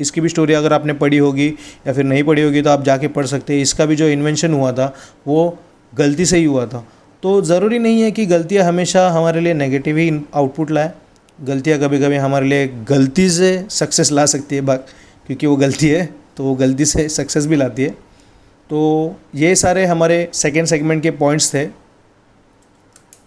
[0.00, 1.48] इसकी भी स्टोरी अगर आपने पढ़ी होगी
[1.86, 4.52] या फिर नहीं पढ़ी होगी तो आप जाके पढ़ सकते हैं। इसका भी जो इन्वेंशन
[4.54, 4.94] हुआ था,
[5.26, 5.58] वो
[5.92, 6.84] गलती से ही हुआ था।
[7.22, 10.92] तो ज़रूरी नहीं है कि गलतियाँ हमेशा हमारे लिए नेगेटिव ही आउटपुट लाए।
[11.38, 14.86] गलतियाँ कभी कभी हमारे लिए गलती से सक्सेस ला सकती है, बात
[15.26, 17.90] क्योंकि वो गलती है तो वो गलती से सक्सेस भी लाती है।
[18.70, 21.62] तो ये सारे हमारे सेकेंड सेगमेंट के पॉइंट्स थे।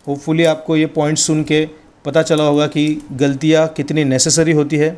[0.07, 1.65] होपफुली आपको ये पॉइंट्स सुन के
[2.05, 4.97] पता चला होगा कि गलतियाँ कितनी नेसेसरी होती है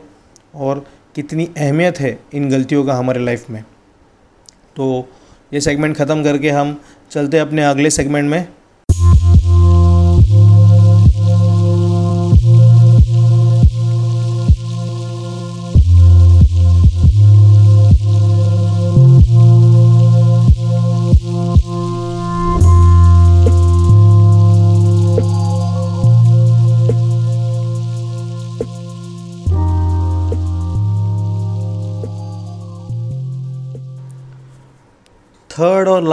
[0.56, 3.62] और कितनी अहमियत है इन गलतियों का हमारे लाइफ में।
[4.76, 5.08] तो
[5.54, 6.80] ये सेगमेंट ख़त्म करके हम
[7.12, 8.48] चलते अपने अगले सेगमेंट में।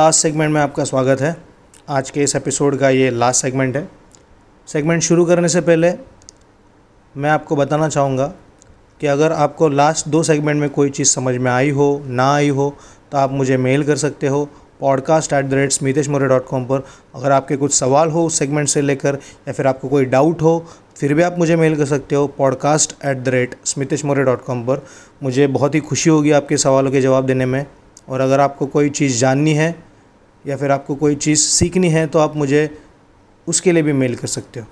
[0.03, 1.37] लास्ट सेगमेंट में आपका स्वागत है।
[1.89, 3.89] आज के इस एपिसोड का ये लास्ट सेगमेंट है।
[4.69, 5.93] सेगमेंट शुरू करने से पहले
[7.15, 8.27] मैं आपको बताना चाहूँगा
[9.01, 12.49] कि अगर आपको लास्ट दो सेगमेंट में कोई चीज़ समझ में आई हो, ना आई
[12.49, 12.75] हो
[13.13, 14.45] तो आप मुझे मेल कर सकते हो
[14.81, 16.85] podcast at the rate Smitesh More dot com पर।
[17.15, 20.67] अगर आपके कुछ सवाल हो उस सेगमेंट से लेकर या फिर आपको कोई डाउट हो,
[20.97, 24.45] फिर भी आप मुझे मेल कर सकते हो podcast at the rate Smitesh More dot
[24.45, 24.85] com पर।
[25.23, 27.65] मुझे बहुत ही खुशी होगी आपके सवालों के जवाब देने में।
[28.09, 29.92] और अगर आपको कोई चीज़ जाननी है
[30.45, 32.69] या फिर आपको कोई चीज़ सीखनी है तो आप मुझे
[33.47, 34.67] उसके लिए भी मेल कर सकते हो।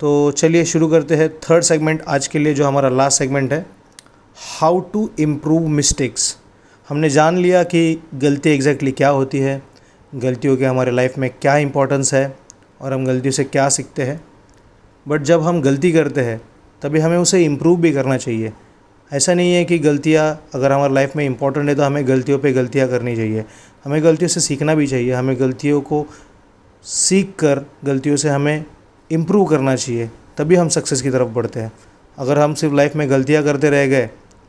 [0.00, 3.66] तो चलिए शुरू करते हैं थर्ड सेगमेंट आज के लिए, जो हमारा लास्ट सेगमेंट है।
[4.60, 6.36] How to improve mistakes.
[6.88, 9.62] हमने जान लिया कि गलती एग्जैक्टली क्या होती है,
[10.14, 12.36] गलतियों के हमारे लाइफ में क्या इंपॉर्टेंस है
[12.80, 14.20] और हम गलतियों से क्या सीखते हैं।
[15.06, 16.40] बट जब हम गलती करते हैं,
[16.82, 18.52] तभी हमें उसे इम्प्रूव भी करना चाहिए।
[19.10, 22.52] ऐसा नहीं है कि गलतियाँ अगर हमारे लाइफ में इंपॉर्टेंट है तो हमें गलतियों पे
[22.52, 23.44] गलतियाँ करनी चाहिए।
[23.84, 26.06] हमें गलतियों से सीखना भी चाहिए, हमें गलतियों को
[26.84, 28.64] सीख कर गलतियों से हमें
[29.10, 31.72] इम्प्रूव करना चाहिए, तभी हम सक्सेस की तरफ़ बढ़ते हैं।
[32.18, 34.08] अगर हम सिर्फ़ लाइफ में गलतियाँ करते रह गए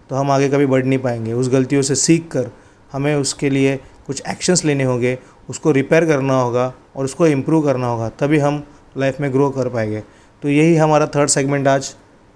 [0.10, 2.50] तो हम आगे कभी बढ़ नहीं पाएँगे। उस गलतियों से सीख कर
[2.92, 3.76] हमें उसके लिए
[4.08, 5.18] कुछ एक्शंस लेने होंगे,
[5.50, 8.64] उसको रिपेयर करना होगा और उसको इम्प्रूव करना होगा, तभी हम
[8.98, 10.04] लाइफ में ग्रो कर पाएँगे।
[10.44, 11.94] तो यही हमारा थर्ड सेगमेंट आज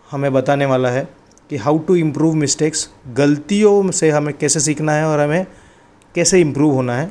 [0.10, 1.08] हमें बताने वाला है
[1.50, 5.46] कि हाउ टू इम्प्रूव मिस्टेक्स गलतियों से हमें कैसे सीखना है और हमें
[6.16, 7.08] कैसे इम्प्रूव होना है।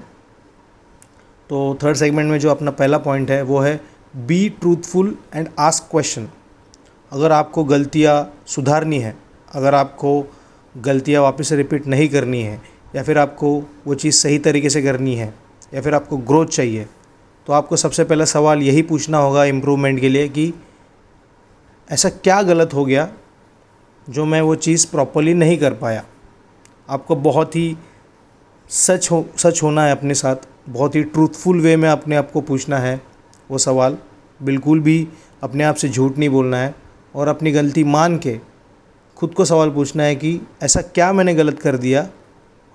[1.51, 3.81] तो थर्ड सेगमेंट में जो अपना पहला पॉइंट है, वो है
[4.17, 6.29] be truthful and ask question
[7.13, 9.15] अगर आपको गलतियाँ सुधारनी है,
[9.55, 10.25] अगर आपको
[10.75, 12.61] गलतियाँ वापस से रिपीट नहीं करनी है,
[12.97, 13.51] या फिर आपको
[13.87, 15.33] वो चीज़ सही तरीके से करनी है,
[15.75, 16.87] या फिर आपको ग्रोथ चाहिए
[17.47, 20.53] तो आपको सबसे पहला सवाल यही पूछना होगा इम्प्रूवमेंट के लिए कि
[21.91, 23.09] ऐसा क्या गलत हो गया
[24.07, 26.05] जो मैं वो चीज़ प्रॉपरली नहीं कर पाया।
[26.89, 27.77] आपको बहुत ही
[28.71, 30.37] सच हो, सच होना है अपने साथ।
[30.69, 33.01] बहुत ही ट्रूथफुल वे में अपने आप को पूछना है
[33.51, 33.97] वो सवाल।
[34.41, 35.09] बिल्कुल भी
[35.43, 36.75] अपने आप से झूठ नहीं बोलना है
[37.15, 38.39] और अपनी गलती मान के
[39.17, 42.09] खुद को सवाल पूछना है कि ऐसा क्या मैंने गलत कर दिया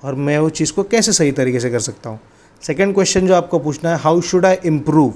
[0.04, 2.20] और मैं वो चीज़ को कैसे सही तरीके से कर सकता हूँ?
[2.64, 5.14] सेकेंड क्वेश्चन जो आपको पूछना है हाउ शुड आई इम्प्रूव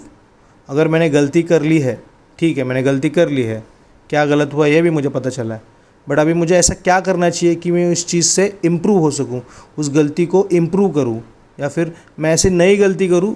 [0.70, 2.02] अगर मैंने गलती कर ली है,
[2.40, 3.64] ठीक है, मैंने गलती कर ली है,
[4.10, 5.62] क्या गलत हुआ यह भी मुझे पता चला है।
[6.10, 9.42] बट अभी मुझे ऐसा क्या करना चाहिए कि मैं उस चीज़ से इम्प्रूव हो सकूँ?
[9.78, 11.22] उस गलती को इम्प्रूव करूँ?
[11.60, 13.36] या फिर मैं ऐसी नई गलती करूँ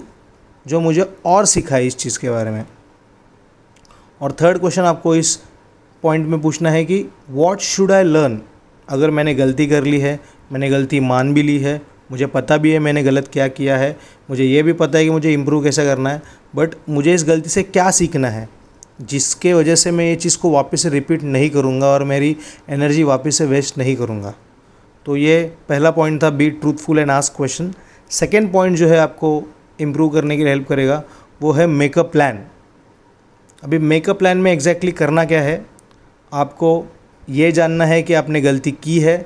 [0.66, 2.64] जो मुझे और सिखाए इस चीज़ के बारे में?
[4.20, 5.34] और थर्ड क्वेश्चन आपको इस
[6.02, 8.40] पॉइंट में पूछना है कि वॉट शुड आई लर्न
[8.88, 10.18] अगर मैंने गलती कर ली है,
[10.52, 11.80] मैंने गलती मान भी ली है,
[12.10, 13.96] मुझे पता भी है मैंने गलत क्या किया है,
[14.30, 16.22] मुझे ये भी पता है कि मुझे इम्प्रूव कैसे करना है
[16.56, 18.48] बट मुझे इस गलती से क्या सीखना है?
[19.02, 22.36] जिसके वजह से मैं ये चीज़ को वापस से रिपीट नहीं करूँगा और मेरी
[22.68, 24.34] एनर्जी वापस से वेस्ट नहीं करूँगा।
[25.06, 27.72] तो ये पहला पॉइंट था be truthful and ask question
[28.10, 29.42] second point जो है आपको
[29.80, 31.02] इम्प्रूव करने के लिए हेल्प करेगा,
[31.42, 32.44] वो है मेकअप प्लान
[33.62, 35.64] अभी मेकअप प्लान में एग्जैक्टली exactly करना क्या है?
[36.32, 36.86] आपको
[37.30, 39.16] ये जानना है कि आपने गलती की है।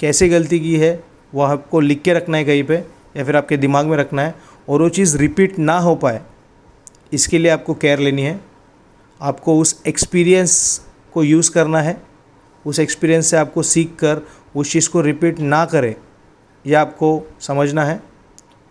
[0.00, 1.04] कैसे गलती की है?
[1.34, 2.76] वो आपको लिख के रखना है कहीं पे,
[3.16, 4.34] या फिर आपके दिमाग में रखना है।
[4.68, 6.20] और वो चीज़ रिपीट ना हो पाए,
[7.12, 8.40] इसके लिए आपको केयर लेनी है।
[9.20, 10.80] आपको उस एक्सपीरियंस
[11.12, 12.02] को यूज़ करना है,
[12.66, 14.22] उस एक्सपीरियंस से आपको सीख कर,
[14.56, 15.94] उस चीज़ को रिपीट ना करें
[16.64, 18.00] यह आपको समझना है।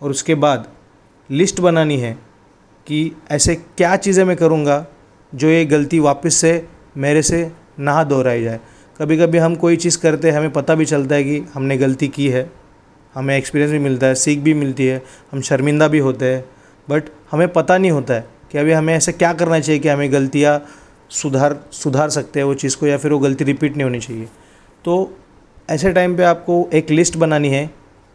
[0.02, 0.68] और उसके बाद
[1.30, 2.14] लिस्ट बनानी है
[2.88, 4.86] कि ऐसे क्या चीज़ें मैं करूँगा
[5.36, 8.60] जो ये गलती वापस से मेरे से ना दोहराई जाए।
[9.00, 12.08] कभी कभी हम कोई चीज़ करते हैं, हमें पता भी चलता है कि हमने गलती
[12.08, 12.50] की है,
[13.16, 16.46] हमें एक्सपीरियंस भी मिलता है, सीख भी मिलती है, हम शर्मिंदा भी होते हैं
[16.90, 20.12] बट हमें पता नहीं होता है कि अभी हमें ऐसे क्या करना चाहिए कि हमें
[20.12, 20.60] गलतियाँ
[21.12, 24.26] सुधार सुधार सकते हैं वो चीज़ को या फिर वो गलती रिपीट नहीं होनी चाहिए।
[24.86, 25.18] तो
[25.70, 27.66] ऐसे टाइम पे आपको एक लिस्ट बनानी है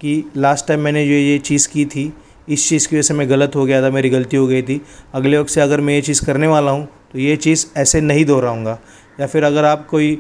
[0.01, 2.13] कि लास्ट टाइम मैंने जो ये चीज़ की थी,
[2.49, 4.81] इस चीज़ की वजह से मैं गलत हो गया था, मेरी गलती हो गई थी।
[5.15, 8.25] अगले वक्त से अगर मैं ये चीज़ करने वाला हूँ तो ये चीज़ ऐसे नहीं
[8.25, 8.79] दोहराऊँगा।
[9.21, 10.15] या फिर अगर आप कोई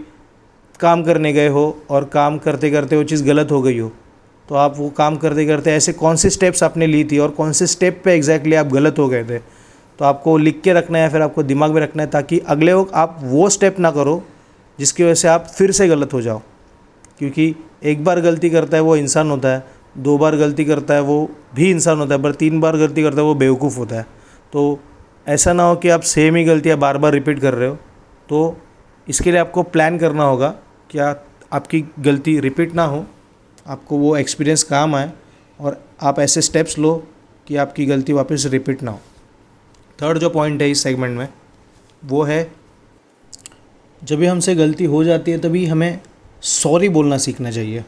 [0.80, 3.88] काम करने गए हो और काम करते करते वो चीज़ गलत हो गई हो
[4.48, 7.52] तो आप वो काम करते करते ऐसे कौन से स्टेप्स आपने ली थी और कौन
[7.52, 9.38] से स्टेप पे एग्जैक्टली आप गलत हो गए थे?
[10.00, 12.92] तो आपको लिख के रखना है, फिर आपको दिमाग में रखना है ताकि अगले वक्त
[12.94, 14.22] आप वो स्टेप ना करो
[14.78, 16.40] जिसकी वजह से आप फिर से गलत हो जाओ।
[17.18, 19.64] क्योंकि एक बार गलती करता है वो इंसान होता है,
[19.98, 23.20] दो बार गलती करता है वो भी इंसान होता है, पर तीन बार गलती करता
[23.20, 24.06] है वो बेवकूफ़ होता है।
[24.52, 24.80] तो
[25.28, 27.74] ऐसा ना हो कि आप सेम ही गलतियाँ बार बार रिपीट कर रहे हो।
[28.28, 28.56] तो
[29.08, 30.48] इसके लिए आपको प्लान करना होगा
[30.90, 33.04] कि आपकी गलती रिपीट ना हो,
[33.66, 35.12] आपको वो एक्सपीरियंस काम आए
[35.60, 36.96] और आप ऐसे स्टेप्स लो
[37.46, 39.00] कि आपकी गलती वापस रिपीट ना हो।
[40.02, 41.28] थर्ड जो पॉइंट है इस सेगमेंट में,
[42.04, 42.50] वो है,
[44.02, 46.00] जब भी हमसे गलती हो जाती है, तभी हमें
[46.42, 47.84] सॉरी बोलना सीखना चाहिए।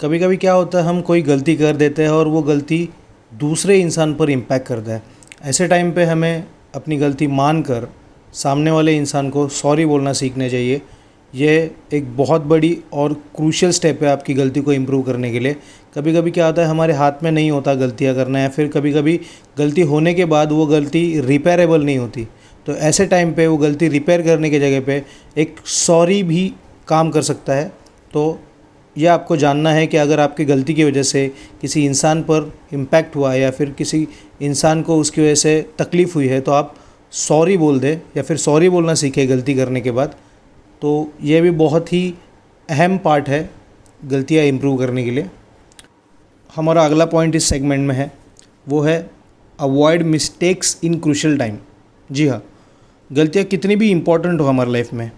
[0.00, 2.88] कभी कभी क्या होता है, हम कोई गलती कर देते हैं और वो गलती
[3.34, 5.02] दूसरे इंसान पर इम्पैक्ट करता है।
[5.42, 6.44] ऐसे टाइम पे हमें
[6.74, 7.88] अपनी गलती मान कर
[8.32, 10.82] सामने वाले इंसान को सॉरी बोलना सीखना चाहिए।
[11.34, 15.56] ये एक बहुत बड़ी और क्रूशियल स्टेप है आपकी गलती को इम्प्रूव करने के लिए।
[15.94, 18.92] कभी कभी क्या होता है, हमारे हाथ में नहीं होता गलतियाँ करना या फिर कभी
[18.92, 19.18] कभी
[19.58, 22.26] गलती होने के बाद वो गलती रिपेयरेबल नहीं होती।
[22.66, 25.02] तो ऐसे टाइम पे वो गलती रिपेयर करने की जगह पे
[25.36, 26.52] एक सॉरी भी
[26.88, 27.66] काम कर सकता है।
[28.14, 28.40] तो
[28.96, 31.26] ये आपको जानना है कि अगर आपकी गलती की वजह से
[31.60, 34.06] किसी इंसान पर इम्पैक्ट हुआ या फिर किसी
[34.42, 36.74] इंसान को उसकी वजह से तकलीफ़ हुई है तो आप
[37.18, 40.14] सॉरी बोल दें या फिर सॉरी बोलना सीखें गलती करने के बाद।
[40.82, 42.02] तो ये भी बहुत ही
[42.68, 43.48] अहम पार्ट है
[44.06, 45.28] गलतियाँ इम्प्रूव करने के लिए।
[46.52, 48.10] हमारा अगला पॉइंट इस सेगमेंट में है,
[48.66, 49.10] वो है
[49.58, 51.56] avoid mistakes in crucial time
[52.10, 52.42] जी हाँ
[53.10, 55.10] गलतियाँ कितनी भी इम्पोर्टेंट हो हमारे लाइफ में,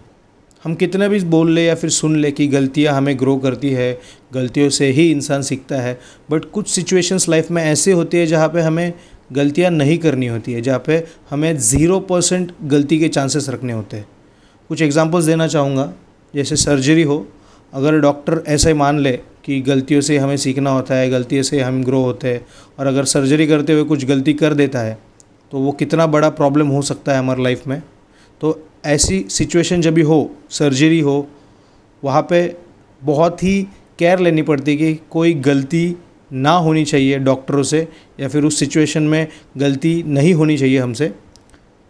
[0.65, 3.99] हम कितना भी बोल ले या फिर सुन ले कि गलतियाँ हमें ग्रो करती है,
[4.35, 5.99] गलतियों से ही इंसान सीखता है
[6.31, 8.93] बट कुछ सिचुएशंस लाइफ में ऐसे होती है जहाँ पे हमें
[9.33, 13.97] गलतियाँ नहीं करनी होती है, जहाँ पे हमें ज़ीरो परसेंट गलती के चांसेस रखने होते
[13.97, 14.07] हैं।
[14.71, 15.93] कुछ एग्जांपल्स देना चाहूँगा,
[16.35, 17.27] जैसे सर्जरी हो,
[17.73, 21.83] अगर डॉक्टर ऐसे मान ले कि गलतियों से हमें सीखना होता है, गलतियों से हम
[21.85, 22.47] ग्रो होते हैं
[22.79, 24.99] और अगर सर्जरी करते हुए कुछ गलती कर देता है
[25.53, 27.83] तो वो कितना बड़ा प्रॉब्लम हो सकता है हमारे लाइफ में।
[28.41, 31.27] तो ऐसी सिचुएशन जब भी हो सर्जरी हो,
[32.03, 32.57] वहाँ पे
[33.03, 33.61] बहुत ही
[33.99, 35.97] केयर लेनी पड़ती है कि कोई गलती
[36.33, 37.87] ना होनी चाहिए डॉक्टरों से
[38.21, 39.27] या फिर उस सिचुएशन में
[39.59, 41.13] गलती नहीं होनी चाहिए हमसे।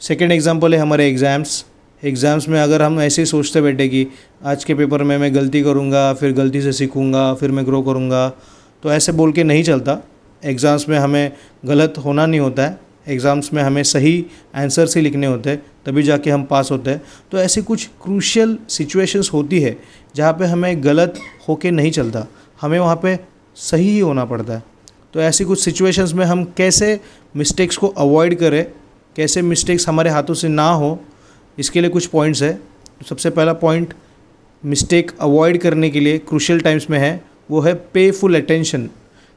[0.02, 1.64] सेकेंड एग्ज़ाम्पल है हमारे एग्ज़ाम्स
[2.04, 4.06] एग्ज़ाम्स में अगर हम ऐसे ही सोचते बैठे कि
[4.44, 8.28] आज के पेपर में मैं गलती करूँगा, फिर गलती से सीखूँगा, फिर मैं ग्रो करूँगा
[8.82, 9.98] तो ऐसे बोल के नहीं चलता।
[10.42, 11.32] एग्ज़ाम्स में हमें
[11.66, 16.02] गलत होना नहीं होता है। एग्ज़ाम्स में हमें सही आंसर्स ही लिखने होते हैं, तभी
[16.02, 19.76] जाके हम पास होते हैं। तो ऐसी कुछ क्रूशियल सिचुएशंस होती है,
[20.14, 22.26] जहाँ पे हमें गलत होके नहीं चलता।
[22.60, 23.18] हमें वहाँ पे
[23.56, 24.62] सही ही होना पड़ता है।
[25.14, 26.98] तो ऐसी कुछ सिचुएशंस में हम कैसे
[27.36, 28.64] मिस्टेक्स को अवॉइड करें,
[29.16, 30.98] कैसे मिस्टेक्स हमारे हाथों से ना हो
[31.58, 32.58] इसके लिए कुछ पॉइंट्स है।
[33.08, 33.94] सबसे पहला पॉइंट
[34.62, 38.88] मिस्टेक अवॉइड करने के लिए क्रूशल टाइम्स में है, वो है पे फुल अटेंशन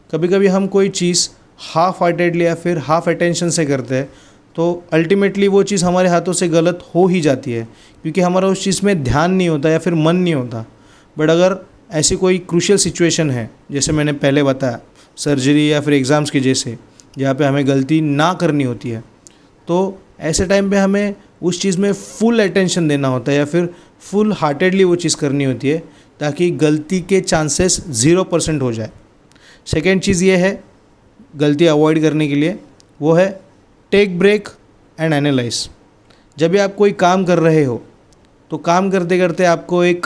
[0.09, 1.27] कभी कभी हम कोई चीज़
[1.63, 4.09] हाफ़ हार्टेडली या फिर हाफ़ अटेंशन से करते हैं
[4.55, 7.67] तो अल्टीमेटली वो चीज़ हमारे हाथों से गलत हो ही जाती है,
[8.03, 10.65] क्योंकि हमारा उस चीज़ में ध्यान नहीं होता या फिर मन नहीं होता।
[11.17, 11.55] बट अगर
[11.91, 14.79] ऐसी कोई क्रूशियल सिचुएशन है, जैसे मैंने पहले बताया
[15.17, 16.77] सर्जरी या फिर एग्ज़ाम्स की जैसे,
[17.17, 19.03] जहाँ पे हमें गलती ना करनी होती है
[19.67, 23.69] तो ऐसे टाइम पे हमें उस चीज़ में फुल अटेंशन देना होता है या फिर
[24.01, 25.77] फुल हार्टेडली वो चीज़ करनी होती है
[26.19, 28.89] ताकि गलती के चांसेस ज़ीरो परसेंट हो जाए।
[29.67, 30.63] सेकेंड चीज़ ये है
[31.35, 32.57] गलती अवॉइड करने के लिए,
[32.99, 33.29] वो है
[33.91, 34.49] टेक ब्रेक
[34.97, 35.67] एंड एनालाइज
[36.37, 37.81] जब भी आप कोई काम कर रहे हो
[38.51, 40.05] तो काम करते करते आपको एक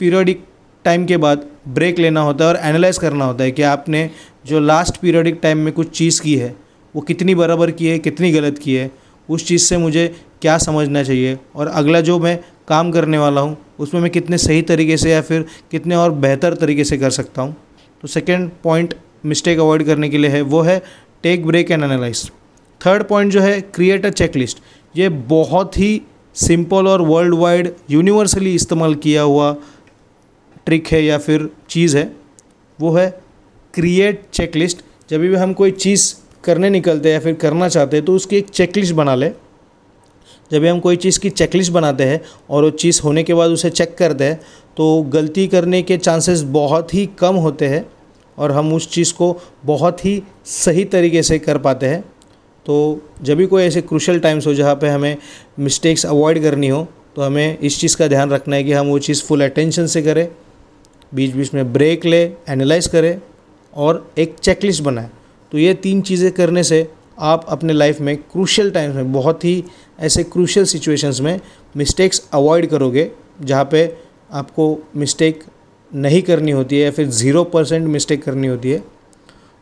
[0.00, 0.44] पीरियडिक
[0.84, 4.08] टाइम के बाद ब्रेक लेना होता है और एनालाइज करना होता है कि आपने
[4.46, 6.54] जो लास्ट पीरियडिक टाइम में कुछ चीज़ की है,
[6.94, 8.90] वो कितनी बराबर की है, कितनी गलत की है।
[9.28, 11.38] उस चीज़ से मुझे क्या समझना चाहिए?
[11.56, 15.20] और अगला जो मैं काम करने वाला हूँ, उसमें मैं कितने सही तरीके से या
[15.22, 17.56] फिर कितने और बेहतर तरीके से कर सकता हूँ?
[18.02, 18.94] तो सेकेंड पॉइंट
[19.26, 20.82] मिस्टेक अवॉइड करने के लिए है, वो है
[21.22, 22.30] take break and analyse
[22.80, 24.58] third point जो है क्रिएट अ चेकलिस्ट
[24.94, 26.00] ये बहुत ही
[26.36, 29.52] सिंपल और वर्ल्ड वाइड यूनिवर्सली इस्तेमाल किया हुआ
[30.66, 32.10] ट्रिक है या फिर चीज़ है।
[32.78, 33.08] वो है
[33.74, 38.06] क्रिएट चेकलिस्ट जब भी हम कोई चीज़ करने निकलते हैं या फिर करना चाहते हैं
[38.06, 39.30] तो उसकी एक चेकलिस्ट बना ले।
[40.50, 43.70] जब हम कोई चीज़ की चेकलिस्ट बनाते हैं और वो चीज़ होने के बाद उसे
[43.70, 44.40] चेक करते हैं
[44.76, 47.84] तो गलती करने के चांसेस बहुत ही कम होते हैं
[48.38, 52.00] और हम उस चीज़ को बहुत ही सही तरीके से कर पाते हैं।
[52.66, 52.76] तो
[53.22, 55.16] जब भी कोई ऐसे क्रूशल टाइम्स हो जहाँ पे हमें
[55.58, 58.98] मिस्टेक्स अवॉइड करनी हो तो हमें इस चीज़ का ध्यान रखना है कि हम वो
[58.98, 60.28] चीज़ फुल अटेंशन से करें
[61.12, 63.20] बीच बीच में ब्रेक ले एनालाइज करें
[63.74, 65.10] और एक चेकलिस्ट बनाए।
[65.52, 66.86] तो ये तीन चीज़ें करने से
[67.18, 69.62] आप अपने लाइफ में क्रूशल टाइम्स में बहुत ही
[69.98, 71.40] ऐसे क्रूशल सिचुएशंस में
[71.76, 73.10] मिस्टेक्स अवॉइड करोगे,
[73.42, 73.96] जहाँ पे
[74.32, 75.42] आपको मिस्टेक
[75.92, 78.82] नहीं करनी होती है या फिर ज़ीरो परसेंट मिस्टेक करनी होती है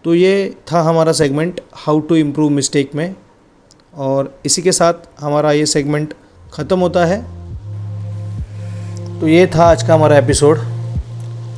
[0.04, 3.14] तो ये था हमारा segment how to improve mistake में।
[3.94, 6.14] और इसी के साथ हमारा ये सेगमेंट
[6.52, 7.20] ख़त्म होता है।
[9.20, 10.58] तो ये था आज का हमारा एपिसोड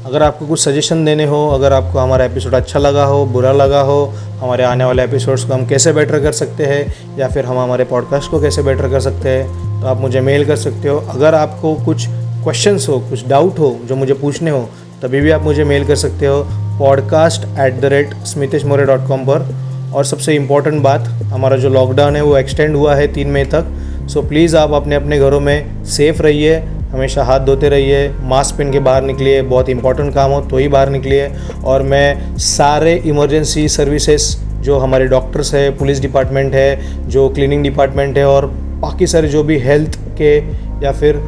[0.09, 3.81] अगर आपको कुछ सजेशन देने हो, अगर आपको हमारा एपिसोड अच्छा लगा हो, बुरा लगा
[3.81, 4.05] हो,
[4.41, 7.85] हमारे आने वाले एपिसोड्स को हम कैसे बेटर कर सकते हैं, या फिर हम हमारे
[7.85, 11.35] पॉडकास्ट को कैसे बेटर कर सकते हैं तो आप मुझे मेल कर सकते हो। अगर
[11.35, 14.69] आपको कुछ क्वेश्चंस हो, कुछ डाउट हो, जो मुझे पूछने हो,
[15.03, 16.43] तभी भी आप मुझे मेल कर सकते हो
[16.79, 19.55] podcast at the rate Smitesh More dot com पर।
[19.95, 23.65] और सबसे इंपॉर्टेंट बात, हमारा जो लॉकडाउन है, वो एक्सटेंड हुआ है तीन मई तक।
[24.09, 28.71] सो प्लीज़ आप अपने अपने घरों में सेफ़ रहिए। हमेशा हाथ धोते रहिए मास्क पहन
[28.73, 31.31] के बाहर निकलिए, बहुत इंपॉर्टेंट काम हो तो ही बाहर निकलिए।
[31.65, 38.19] और मैं सारे इमरजेंसी सर्विसेज़ जो हमारे डॉक्टर्स है पुलिस डिपार्टमेंट है, जो क्लीनिंग डिपार्टमेंट
[38.19, 38.47] है और
[38.81, 40.37] बाकी सारे जो भी हेल्थ के
[40.85, 41.23] या फिर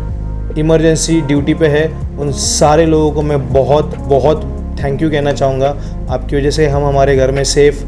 [0.59, 1.87] इमरजेंसी ड्यूटी पे है,
[2.19, 4.45] उन सारे लोगों को मैं बहुत बहुत
[4.83, 5.77] थैंक यू कहना चाहूँगा।
[6.11, 7.85] आपकी वजह से हम हमारे घर में सेफ़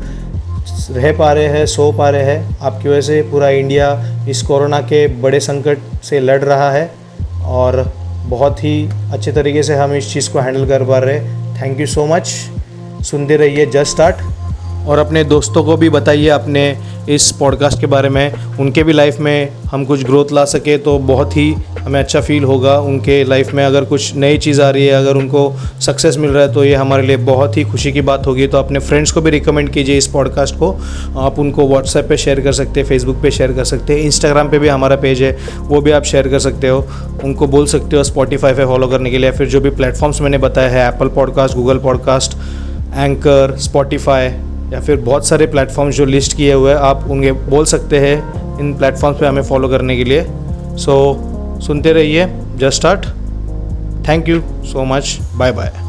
[0.92, 4.80] रह पा रहे हैं, सो पा रहे हैं। आपकी वजह से पूरा इंडिया इस कोरोना
[4.82, 6.90] के बड़े संकट से लड़ रहा है।
[7.52, 7.82] और
[8.26, 8.76] बहुत ही
[9.12, 11.20] अच्छे तरीके से हम इस चीज़ को हैंडल कर पा रहे
[11.60, 12.28] थैंक यू सो मच
[13.04, 14.16] सुनते रहिए जस्ट स्टार्ट
[14.88, 16.76] और अपने दोस्तों को भी बताइए अपने
[17.08, 20.98] इस पॉडकास्ट के बारे में। उनके भी लाइफ में हम कुछ ग्रोथ ला सके तो
[20.98, 24.86] बहुत ही हमें अच्छा फील होगा उनके लाइफ में। अगर कुछ नई चीज़ आ रही
[24.86, 28.00] है, अगर उनको सक्सेस मिल रहा है तो ये हमारे लिए बहुत ही खुशी की
[28.00, 30.70] बात होगी। तो अपने फ्रेंड्स को भी रिकमेंड कीजिए इस पॉडकास्ट को।
[31.18, 34.48] आप उनको व्हाट्सएप पे शेयर कर सकते हैं फेसबुक पे शेयर कर सकते हैं इंस्टाग्राम
[34.48, 36.86] पे भी हमारा पेज है, वो भी आप शेयर कर सकते हो।
[37.24, 40.38] उनको बोल सकते हो स्पॉटीफाई पे फॉलो करने के लिए फिर जो भी प्लेटफॉर्म्स मैंने
[40.38, 42.36] बताया है Apple podcast Google podcast
[42.96, 44.28] Anchor Spotify
[44.72, 48.16] या फिर बहुत सारे प्लेटफॉर्म्स जो लिस्ट किए हुए हैं आप उनके बोल सकते हैं
[48.60, 50.26] इन प्लेटफॉर्म्स पे हमें फॉलो करने के लिए।
[50.76, 53.06] सो so, सुनते रहिए just start
[54.08, 55.81] thank you so much bye bye